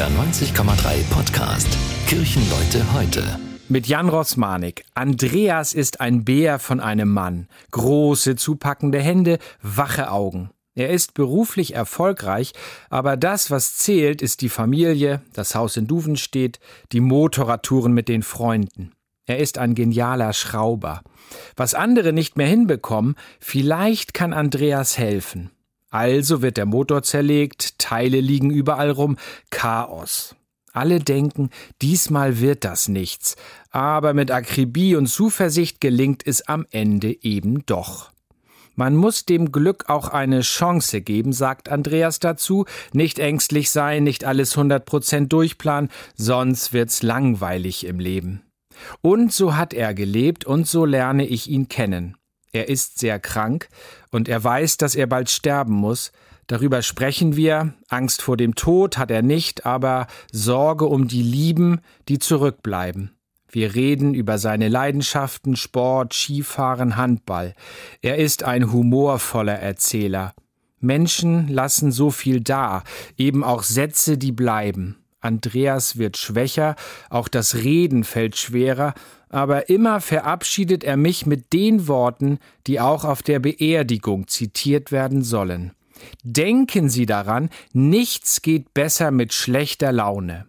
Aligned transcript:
NDR 0.00 0.18
90,3 0.18 1.04
Podcast 1.10 1.68
Kirchenleute 2.06 2.90
heute. 2.94 3.38
Mit 3.68 3.86
Jan 3.86 4.08
Rosmanik. 4.08 4.86
Andreas 4.94 5.74
ist 5.74 6.00
ein 6.00 6.24
Bär 6.24 6.58
von 6.58 6.80
einem 6.80 7.10
Mann. 7.10 7.48
Große, 7.70 8.34
zupackende 8.36 8.98
Hände, 8.98 9.38
wache 9.60 10.10
Augen. 10.10 10.48
Er 10.74 10.88
ist 10.88 11.12
beruflich 11.12 11.74
erfolgreich, 11.74 12.54
aber 12.88 13.18
das, 13.18 13.50
was 13.50 13.76
zählt, 13.76 14.22
ist 14.22 14.40
die 14.40 14.48
Familie, 14.48 15.20
das 15.34 15.54
Haus 15.54 15.76
in 15.76 15.86
Duvenstedt, 15.86 16.60
die 16.92 17.00
Motorradtouren 17.00 17.92
mit 17.92 18.08
den 18.08 18.22
Freunden. 18.22 18.92
Er 19.26 19.36
ist 19.36 19.58
ein 19.58 19.74
genialer 19.74 20.32
Schrauber. 20.32 21.02
Was 21.56 21.74
andere 21.74 22.14
nicht 22.14 22.38
mehr 22.38 22.48
hinbekommen, 22.48 23.16
vielleicht 23.38 24.14
kann 24.14 24.32
Andreas 24.32 24.96
helfen. 24.96 25.50
Also 25.90 26.40
wird 26.40 26.56
der 26.56 26.66
Motor 26.66 27.02
zerlegt, 27.02 27.78
Teile 27.78 28.20
liegen 28.20 28.50
überall 28.50 28.90
rum, 28.90 29.16
Chaos. 29.50 30.36
Alle 30.72 31.00
denken, 31.00 31.50
diesmal 31.82 32.38
wird 32.38 32.64
das 32.64 32.86
nichts, 32.86 33.34
aber 33.70 34.14
mit 34.14 34.30
Akribie 34.30 34.94
und 34.94 35.08
Zuversicht 35.08 35.80
gelingt 35.80 36.24
es 36.24 36.46
am 36.46 36.64
Ende 36.70 37.22
eben 37.24 37.66
doch. 37.66 38.12
Man 38.76 38.94
muss 38.94 39.26
dem 39.26 39.50
Glück 39.50 39.88
auch 39.88 40.08
eine 40.08 40.42
Chance 40.42 41.00
geben, 41.00 41.32
sagt 41.32 41.68
Andreas 41.68 42.20
dazu, 42.20 42.66
nicht 42.92 43.18
ängstlich 43.18 43.70
sein, 43.70 44.04
nicht 44.04 44.24
alles 44.24 44.56
100% 44.56 45.26
durchplanen, 45.26 45.90
sonst 46.14 46.72
wird's 46.72 47.02
langweilig 47.02 47.84
im 47.84 47.98
Leben. 47.98 48.42
Und 49.02 49.32
so 49.32 49.56
hat 49.56 49.74
er 49.74 49.92
gelebt 49.92 50.44
und 50.44 50.68
so 50.68 50.84
lerne 50.84 51.26
ich 51.26 51.50
ihn 51.50 51.68
kennen. 51.68 52.16
Er 52.52 52.68
ist 52.68 52.98
sehr 52.98 53.18
krank 53.18 53.68
und 54.10 54.28
er 54.28 54.42
weiß, 54.42 54.76
dass 54.76 54.94
er 54.94 55.06
bald 55.06 55.30
sterben 55.30 55.74
muss. 55.74 56.12
Darüber 56.46 56.82
sprechen 56.82 57.36
wir. 57.36 57.74
Angst 57.88 58.22
vor 58.22 58.36
dem 58.36 58.56
Tod 58.56 58.98
hat 58.98 59.10
er 59.10 59.22
nicht, 59.22 59.66
aber 59.66 60.08
Sorge 60.32 60.86
um 60.86 61.06
die 61.06 61.22
Lieben, 61.22 61.80
die 62.08 62.18
zurückbleiben. 62.18 63.12
Wir 63.48 63.74
reden 63.74 64.14
über 64.14 64.38
seine 64.38 64.68
Leidenschaften, 64.68 65.56
Sport, 65.56 66.12
Skifahren, 66.12 66.96
Handball. 66.96 67.54
Er 68.00 68.18
ist 68.18 68.44
ein 68.44 68.72
humorvoller 68.72 69.58
Erzähler. 69.58 70.34
Menschen 70.80 71.48
lassen 71.48 71.92
so 71.92 72.10
viel 72.10 72.40
da, 72.40 72.84
eben 73.16 73.44
auch 73.44 73.62
Sätze, 73.62 74.18
die 74.18 74.32
bleiben. 74.32 74.96
Andreas 75.20 75.98
wird 75.98 76.16
schwächer, 76.16 76.76
auch 77.10 77.28
das 77.28 77.56
Reden 77.56 78.04
fällt 78.04 78.36
schwerer, 78.36 78.94
aber 79.28 79.68
immer 79.68 80.00
verabschiedet 80.00 80.82
er 80.82 80.96
mich 80.96 81.26
mit 81.26 81.52
den 81.52 81.86
Worten, 81.86 82.38
die 82.66 82.80
auch 82.80 83.04
auf 83.04 83.22
der 83.22 83.38
Beerdigung 83.38 84.26
zitiert 84.28 84.92
werden 84.92 85.22
sollen. 85.22 85.72
Denken 86.22 86.88
Sie 86.88 87.06
daran, 87.06 87.50
nichts 87.72 88.42
geht 88.42 88.72
besser 88.72 89.10
mit 89.10 89.32
schlechter 89.32 89.92
Laune. 89.92 90.46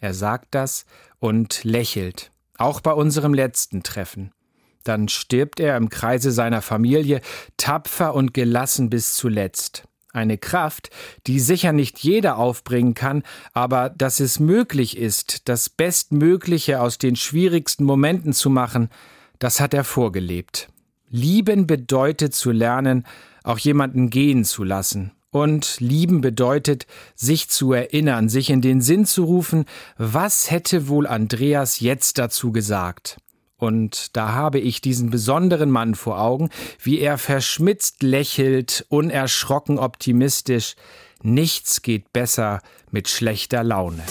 Er 0.00 0.14
sagt 0.14 0.54
das 0.54 0.86
und 1.18 1.64
lächelt, 1.64 2.30
auch 2.56 2.80
bei 2.80 2.92
unserem 2.92 3.34
letzten 3.34 3.82
Treffen. 3.82 4.32
Dann 4.84 5.08
stirbt 5.08 5.58
er 5.58 5.76
im 5.76 5.88
Kreise 5.88 6.30
seiner 6.30 6.62
Familie 6.62 7.20
tapfer 7.56 8.14
und 8.14 8.32
gelassen 8.34 8.88
bis 8.88 9.16
zuletzt 9.16 9.84
eine 10.16 10.38
Kraft, 10.38 10.90
die 11.26 11.38
sicher 11.40 11.72
nicht 11.72 11.98
jeder 12.00 12.38
aufbringen 12.38 12.94
kann, 12.94 13.22
aber 13.52 13.90
dass 13.90 14.20
es 14.20 14.40
möglich 14.40 14.96
ist, 14.96 15.48
das 15.48 15.68
Bestmögliche 15.68 16.80
aus 16.80 16.98
den 16.98 17.16
schwierigsten 17.16 17.84
Momenten 17.84 18.32
zu 18.32 18.50
machen, 18.50 18.88
das 19.38 19.60
hat 19.60 19.74
er 19.74 19.84
vorgelebt. 19.84 20.68
Lieben 21.08 21.66
bedeutet 21.66 22.34
zu 22.34 22.50
lernen, 22.50 23.06
auch 23.44 23.58
jemanden 23.58 24.10
gehen 24.10 24.44
zu 24.44 24.64
lassen. 24.64 25.12
Und 25.30 25.80
lieben 25.80 26.22
bedeutet, 26.22 26.86
sich 27.14 27.48
zu 27.50 27.72
erinnern, 27.72 28.28
sich 28.28 28.48
in 28.48 28.62
den 28.62 28.80
Sinn 28.80 29.04
zu 29.04 29.24
rufen, 29.24 29.66
was 29.98 30.50
hätte 30.50 30.88
wohl 30.88 31.06
Andreas 31.06 31.80
jetzt 31.80 32.18
dazu 32.18 32.52
gesagt? 32.52 33.18
Und 33.56 34.16
da 34.16 34.32
habe 34.32 34.58
ich 34.58 34.80
diesen 34.80 35.10
besonderen 35.10 35.70
Mann 35.70 35.94
vor 35.94 36.20
Augen, 36.20 36.50
wie 36.82 37.00
er 37.00 37.18
verschmitzt 37.18 38.02
lächelt, 38.02 38.84
unerschrocken 38.88 39.78
optimistisch. 39.78 40.74
Nichts 41.22 41.82
geht 41.82 42.12
besser 42.12 42.60
mit 42.90 43.08
schlechter 43.08 43.64
Laune. 43.64 44.04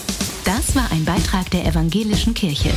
Das 0.44 0.75
war 0.75 0.91
ein 0.91 1.05
Beitrag 1.05 1.50
der 1.51 1.66
evangelischen 1.66 2.34
Kirche. 2.34 2.72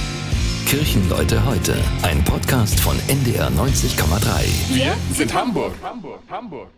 Kirchenleute 0.67 1.45
heute, 1.47 1.75
ein 2.03 2.23
Podcast 2.25 2.79
von 2.81 2.95
NDR 3.09 3.49
90,3. 3.51 4.75
Wir 4.75 4.95
sind 5.15 5.33
Hamburg. 5.33 5.73
Hamburg, 5.83 6.21
Hamburg. 6.29 6.69